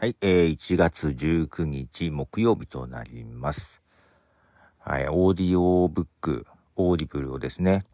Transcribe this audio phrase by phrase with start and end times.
[0.00, 3.82] はい、えー、1月19日木曜日となります。
[4.78, 7.84] はい、オーディオブック、オーディブルをですね、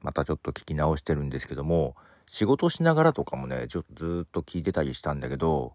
[0.00, 1.96] またちょっと聞き直してるんですけども、
[2.26, 5.74] 仕事しながらとかもね、ちょっとずっと聞いてたりしたんだけど、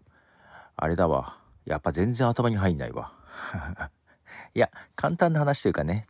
[0.74, 1.38] あれだわ。
[1.66, 3.12] やっぱ全然頭に入んないわ。
[4.54, 6.08] いや、簡単な話というかね、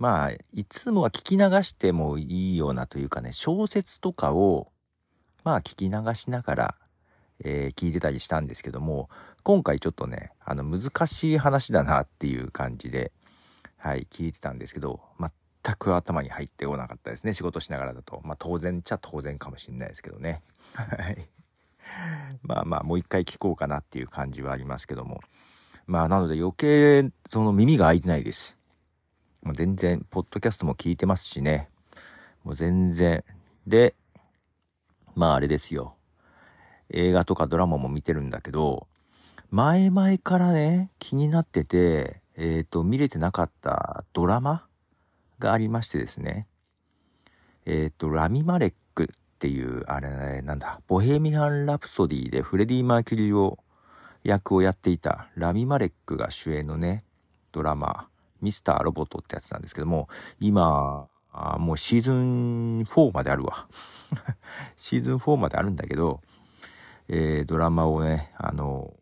[0.00, 4.72] まあ、いつもは聞き流してもいいようなというかね、小説とかを、
[5.44, 6.74] まあ聞き流しながら、
[7.44, 9.08] えー聞いてたりしたんですけども、
[9.42, 13.12] 今回ちょっとね、あの、難しい話だなっていう感じで、
[13.76, 18.20] はい、聞いてたんですけど、全く頭に入ってこなかったですね、仕事しながらだと。
[18.24, 20.42] まあ当然っちゃ当然かもしれないですけどね。
[20.74, 21.28] はい。
[22.42, 25.20] まあまあ、もう一回聞こうかなっていう感じはありますけども。
[25.86, 28.56] まあなので余計、その耳が開いてないです。
[29.42, 31.68] もう全然、ポッドキャストも聞いてますしね。
[32.42, 33.24] もう全然。
[33.66, 33.94] で、
[35.14, 35.95] まああれですよ。
[36.90, 38.86] 映画とかドラマも見てるんだけど、
[39.50, 44.66] 前々からね、気になってて、えっ、と、見れてなかったドラマ
[45.38, 46.46] がありましてですね。
[47.64, 49.06] えっ、と、ラミ・マレックっ
[49.38, 53.58] ていう、あれ、なんだ、ボヘミアン・ラプソディでフレディ・マーキュリーを、
[54.24, 57.04] 役をやっていたラミ・マレックが主演のね、
[57.52, 58.08] ドラマ、
[58.40, 60.08] ミスター・ロボットってやつなんですけども、
[60.40, 63.68] 今、あもうシーズン4まであるわ。
[64.76, 66.22] シーズン4まであるんだけど、
[67.08, 68.94] えードラマをね、あの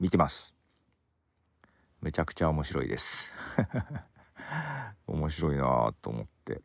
[0.00, 0.54] 見てます。
[2.00, 3.32] めちゃくちゃ面白いです。
[5.06, 6.62] 面白いなぁと思って。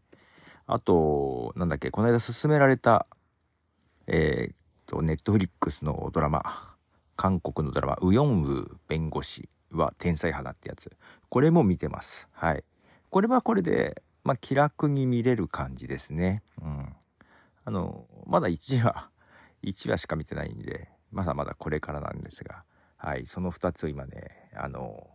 [0.67, 3.07] あと、なんだっけ、この間勧められた、
[4.07, 6.77] えーっと、ネットフリックスのドラマ、
[7.17, 10.91] 韓国のドラマ、ウヨンウ弁護士は天才派だってやつ。
[11.29, 12.29] これも見てます。
[12.31, 12.63] はい。
[13.09, 16.41] これはこれで、まあ、気楽に見れる感じですね。
[16.61, 16.95] うん。
[17.65, 19.10] あの、まだ1話、
[19.63, 22.63] 1話しか見てないんで、まだまだこれからなんですが、
[22.97, 25.07] はい、その2つを今ね、あの、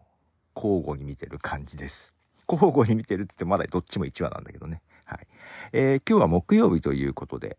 [0.54, 2.14] 交互に見てる感じです。
[2.48, 4.82] 交互に見てるっつってまだどっちも1話なんだけどね。
[5.04, 5.26] はい。
[5.72, 7.56] えー今日は木曜日ということで、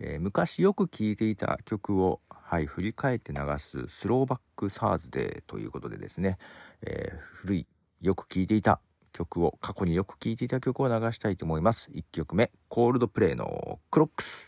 [0.00, 6.38] えー昔よく聴いていた曲を、はい、振り返って流す Throwback Thursday ということでですね、
[6.82, 7.66] えー古い、
[8.00, 8.80] よく聴いていた
[9.12, 11.90] 曲を、過去によく聴いていた曲を流したいと思います。
[11.92, 14.47] 1曲目、コールドプレイの Clocks。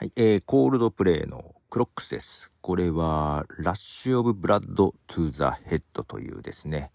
[0.00, 2.52] はい、えー、コールドプレイの Clocks です。
[2.60, 6.92] これは、 Rush of Blood to the Head というですね、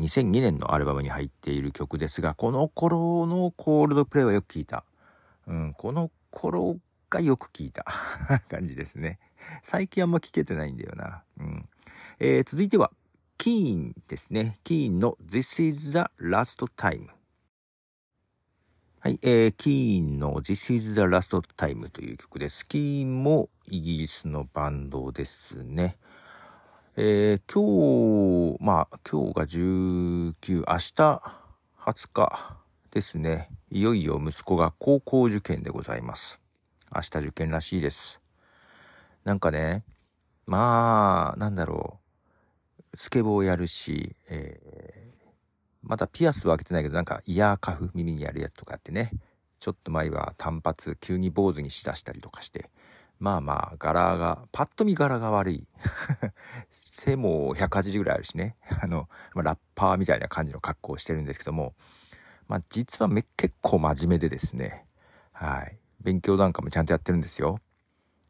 [0.00, 4.84] 2002年のアルバムに入っている曲ですが、この頃のコールドプレイはよく聞いた。
[5.46, 6.78] うん、この頃
[7.10, 7.84] がよく聞いた
[8.48, 9.18] 感じですね。
[9.62, 11.24] 最近あんま聞けてないんだよな。
[11.38, 11.68] うん。
[12.20, 12.90] えー続いては、
[13.36, 14.60] キーンですね。
[14.64, 17.15] キーンの This is the last time。
[19.06, 22.66] はい、えー、キーンの This is the last time という曲です。
[22.66, 25.96] キーンもイギリスのバンドですね。
[26.96, 31.22] えー今日、まあ、今日が19、明日
[31.78, 32.56] 20日
[32.90, 33.48] ですね。
[33.70, 36.40] いよいよ息子が高校受験でございます。
[36.92, 38.20] 明日受験らしいです。
[39.22, 39.84] なんかね、
[40.46, 42.00] まあ、なんだろ
[42.92, 42.96] う。
[42.96, 44.65] スケボーやるし、えー
[45.86, 49.12] まだピアスは開けてないけど、なんかイヤーカフ耳にやるやつとかあってね。
[49.60, 52.70] ちょっと前は単発、急に坊主にしだしたりとかして。
[53.18, 55.66] まあまあ、柄が、パッと見柄が悪い。
[56.70, 58.56] 背も180ぐらいあるしね。
[58.82, 61.74] あの、まあ、ラッパーみたいな感じの格好をしてるんですけども、
[62.48, 64.86] まあ実はめ結構真面目でですね。
[65.32, 65.78] はい。
[66.00, 67.58] 勉強なんかもちゃんとやってるんですよ。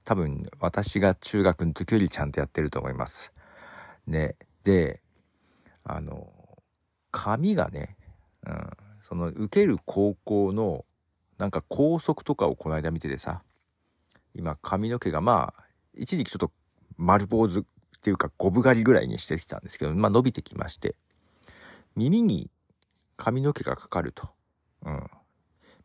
[0.05, 3.33] 多分、私が中学の時よりちゃんとやってると思います。
[4.07, 4.37] ね。
[4.63, 5.03] で、
[5.85, 6.33] あの、
[7.17, 7.97] 髪がね、
[8.47, 10.85] うん、その受ける高校の
[11.39, 13.43] なんか校則とかをこの間見ててさ、
[14.35, 16.53] 今髪の毛がまあ、一時期ちょっと
[16.99, 17.63] 丸坊主っ
[18.03, 20.95] ていうかゴブ狩りぐらいにしてきたんですけど、まあ伸びてきまして、
[21.95, 22.51] 耳に
[23.17, 24.29] 髪の毛がかかると、
[24.85, 25.07] うん、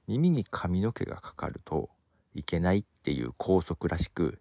[0.07, 1.89] 耳に髪の毛がかかると
[2.35, 4.39] いけないっていう校則らしく、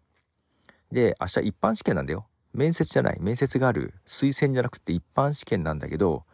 [0.90, 2.26] で、明日一般試験なんだよ。
[2.52, 3.18] 面接じゃない。
[3.20, 3.94] 面接がある。
[4.08, 6.24] 推薦じゃなくて一般試験なんだけど、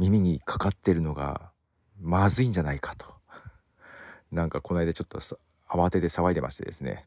[0.00, 1.52] 耳にかかってるのが
[2.00, 3.06] まずいんじゃないかと。
[4.32, 5.20] なんかこの間ちょっと
[5.68, 7.06] 慌てて騒いでましてですね。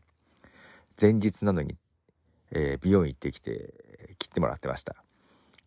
[1.01, 1.75] 前日なのに、
[2.51, 5.03] えー美容院行ってきて切ってもらってました。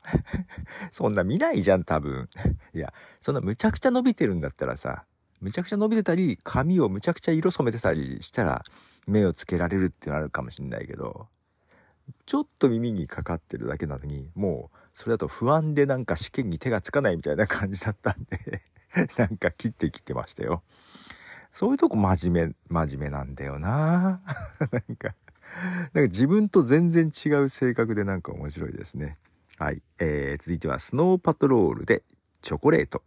[0.93, 2.29] そんな見ないじゃん多分。
[2.73, 5.05] いや、そんなむちゃくちゃ伸びてるんだったらさ、
[5.41, 8.65] むちゃくちゃ伸びてたり、髪をむちゃくちゃ色染めてたりしたら、
[9.09, 11.27] 目をつけられるってなるかもしんないけど、
[12.25, 18.63] ちょっと耳にかかってるだけなのに、もう、それだと不安でなんか試験に手がつかないみたいな感じだったんで、
[19.19, 20.63] なんか切って切ってましたよ。
[21.53, 24.23] そういうとこ真面目、真面目なんだよな
[24.73, 25.15] なんか、
[25.83, 29.19] なんか自分と全然違う性格でなんか面白いですね。
[29.59, 29.83] はい。
[29.99, 32.03] えー、続いてはスノーパトロールで
[32.41, 33.03] チョコレート。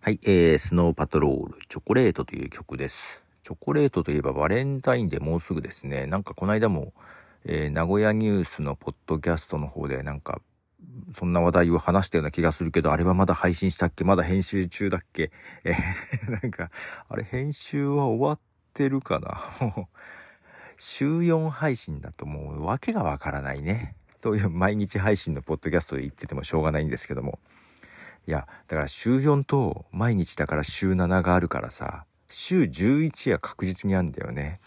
[0.00, 0.18] はい。
[0.24, 3.22] えー、スノーパトロール、チョコレートという曲です。
[3.44, 6.08] チョコレートといえばバレンタインでもうすぐですね。
[6.08, 6.92] なんかこの間も、
[7.48, 10.40] えー、名古屋ニュースのポッドキャストの方でなんか
[11.14, 14.04] そんな話題を話したような気がするけど、あれはまだ配信したっけ？
[14.04, 15.30] まだ編集中だっけ？
[15.64, 16.70] えー、 なんか、
[17.08, 18.40] あれ編集は終わっ
[18.74, 19.66] てるかな？
[19.66, 19.96] もう、
[20.78, 23.94] 週4配信だともう訳がわからないね。
[24.20, 27.38] という毎日配信のポッドキャストで言っててもしょうがないんですけども。
[28.26, 34.60] いや、だから週4と毎日だから週7があるからさ、週11は確実にあるんだよね。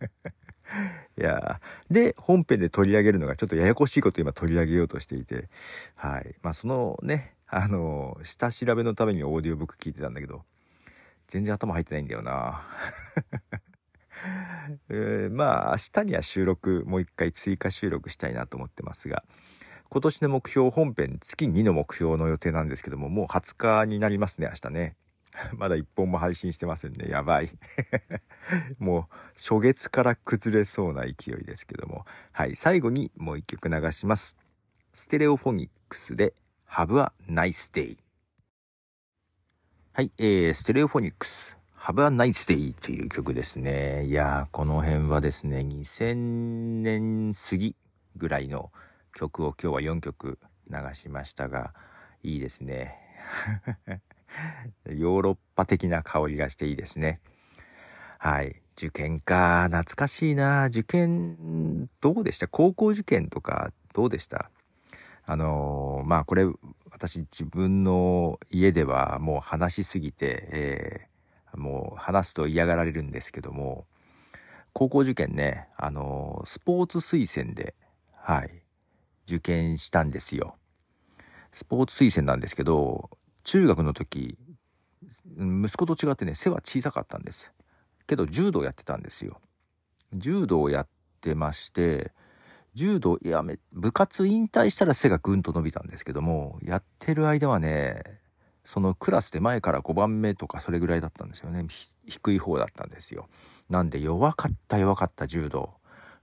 [1.18, 1.60] いや
[1.90, 5.48] で、本編で取り上げるのがちょっとややこしいこと今取り上げようとしていて、
[5.94, 6.34] はい。
[6.42, 10.42] まあ、そのね、あの、下調べのためにオーディオブック聞いてたんだけど、
[11.26, 12.64] 全然頭入ってないんだよな。
[14.88, 19.24] えー、まあ、明日には収録、もう一回追加収録したいなと思ってますが、
[19.88, 24.96] 今年の目標本編月2の目標の予定なんですけども、もう20日になりますね、明日ね。
[25.56, 27.08] まだ一本も配信してませんね。
[27.08, 27.50] やばい。
[28.78, 32.06] もう、初月から崩れそうな勢いですけども。
[32.32, 32.56] はい。
[32.56, 34.36] 最後にもう一曲流します。
[34.92, 36.34] ステレオフォニックスで
[36.68, 37.98] Have a Nice Day。
[39.92, 40.12] はい。
[40.18, 41.56] えー、ステレオフォニックス。
[41.78, 44.06] Have a Nice Day という曲ですね。
[44.06, 47.76] いやー、この辺はですね、2000年過ぎ
[48.16, 48.72] ぐらいの
[49.14, 50.38] 曲を今日は4曲
[50.68, 51.74] 流しましたが、
[52.22, 52.98] いいですね。
[54.86, 57.20] ヨーロッパ的な香りがしていいですね。
[58.18, 58.62] はい。
[58.76, 59.68] 受験か。
[59.70, 60.66] 懐かしいな。
[60.66, 62.48] 受験、どうでした？
[62.48, 64.50] 高校受験とか、どうでした？
[65.24, 66.44] あのー、まあこれ、
[66.90, 73.86] 私自分の家ではもう話しすぎて、えー、もう話すと嫌がられるんですけども、
[74.72, 77.74] 高校受験ね、あのー、スポーツ推薦で、
[78.12, 78.62] はい、
[79.26, 80.56] 受験したんですよ。
[81.52, 83.15] スポーツ推薦なんですけど、
[83.46, 84.36] 中学の時、
[85.38, 87.52] 息子と違ってね、背は小さかったんです。
[88.08, 89.40] けど柔道やってたんですよ。
[90.12, 90.88] 柔道をやっ
[91.20, 92.10] てまして、
[92.74, 98.02] 柔道やめ、部活引退したら背がぐんと伸びたんですけども、やってる間はね、
[98.64, 101.64] そのクラスで前から5番目とかそれぐらいだったんですよね。
[102.04, 103.28] 低い方だったんですよ。
[103.70, 105.74] なんで弱かった弱かった柔道。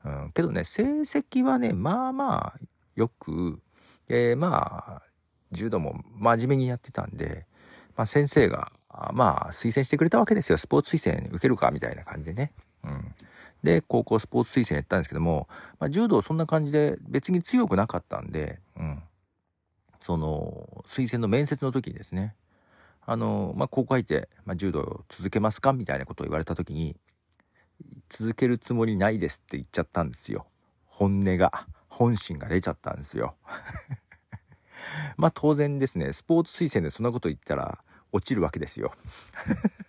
[0.04, 2.60] うん、けどね、成績はね、まあまあ
[2.98, 3.62] よく、
[4.10, 5.12] えー、まあ
[5.53, 7.45] 柔道も真面目にやってたんで、
[7.95, 8.71] まあ、先生が、
[9.13, 10.57] まあ、推薦してくれたわけですよ。
[10.57, 12.51] スポーツ推薦受けるかみたいな感じでね。
[12.83, 13.13] うん。
[13.63, 15.47] で、高校スポーツ推薦やったんですけども、
[15.79, 19.03] まあ、柔道そんな感じで別に強くなかったんで、うん。
[20.00, 22.35] その、推薦の面接の時にですね、
[23.05, 26.97] あの、まあ、高校入って、まあ、柔道続けますかみたいなことを言われた時に、
[28.09, 30.45] 続けるつもりないですって言っちゃったんですよ。
[30.85, 33.35] 本音が、本心が出ちゃったんですよ。
[35.18, 37.80] まあ当然ですね、スポーツ推薦でそんなこと言ったら
[38.12, 38.94] 落ちるわけですよ。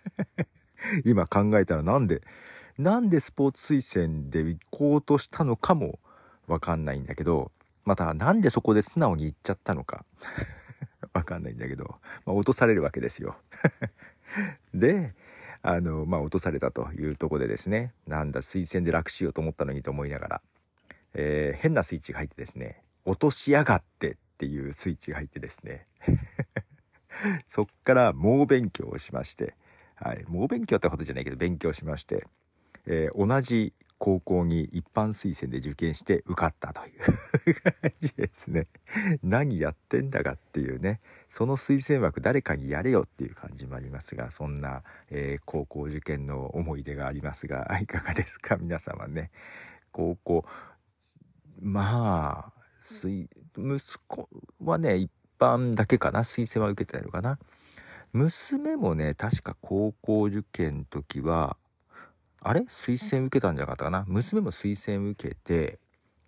[1.05, 2.21] 今考えたらなんで、
[2.77, 5.99] なんでスポーツ推薦で行こうとしたのかも
[6.47, 7.51] わかんないんだけど、
[7.85, 10.05] またなんでそこで素直に行っちゃったのか
[11.13, 13.37] わかんないんだけど、まあ、落とされるわけですよ。
[14.73, 15.13] で、
[15.61, 20.41] あの、まあ、落とされたというとこでですね、なんだ、推薦で楽しようと思ったのにと思いながら、
[21.13, 25.87] えー、変なスイッチが入ってですね、落としやがってっていうスイッチが入ってですね
[27.47, 29.55] そっから猛勉強をしまして、
[29.95, 32.27] はい、猛勉強ってことじゃないけど勉強しまして、
[32.85, 38.67] えー、同じ高校に一般推薦で受験して受かったという感じですね。
[39.23, 40.99] 何やってんだかっていうね、
[41.29, 48.57] その推薦枠誰かにやれよっていう感じもありますが、そんな、えー、高校受験の思い出がありますが、 いかがですか？
[48.57, 49.31] 皆様ね。
[49.93, 50.45] 高校、
[51.61, 52.54] まあ、
[52.85, 54.29] 息子
[54.63, 56.19] はね、一般だけかな。
[56.21, 57.39] 推薦は受けてるかな。
[58.13, 61.57] 娘もね、確か高校受験の時は、
[62.41, 62.61] あれ？
[62.61, 64.05] 推薦受けたんじゃなかったかな。
[64.07, 65.79] 娘も推薦受けて、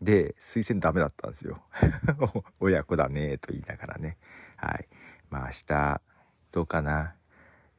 [0.02, 1.62] で、推薦ダメだったんですよ。
[2.60, 4.18] 親子だね、と言いながらね。
[4.58, 4.88] はい。
[5.30, 6.02] まあ明日、
[6.52, 7.16] どうかな。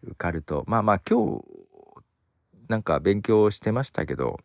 [0.02, 0.64] 受かると。
[0.68, 1.44] まあまあ今日、
[2.68, 4.38] なんか勉強してましたけど、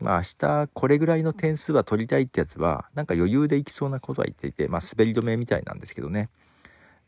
[0.00, 6.30] まあ明日これぐらいの点数は取りたいってやつは、なんか余裕でいきそうなことは言っていて、まあ滑り止めみたいなんですけどね。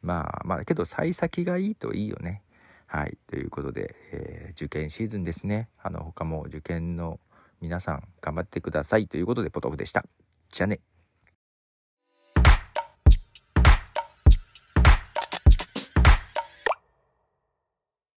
[0.03, 2.43] まあまあけど幸先がいいといいよね。
[2.87, 3.17] はい。
[3.29, 5.69] ということで、えー、受験シーズンですね。
[5.81, 7.21] あの他も受験の
[7.61, 10.05] 皆さん頑張ってくださいということでポトフでした。
[10.49, 10.81] じゃあね。